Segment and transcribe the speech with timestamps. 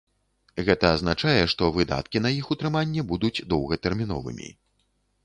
[0.67, 4.49] Гэта азначае, што выдаткі на іх утрыманне будуць доўгатэрміновымі.